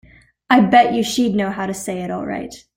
I 0.49 0.61
bet 0.61 0.95
you 0.95 1.03
she'd 1.03 1.35
know 1.35 1.51
how 1.51 1.67
to 1.67 1.75
say 1.75 2.01
it 2.01 2.09
all 2.09 2.25
right. 2.25 2.51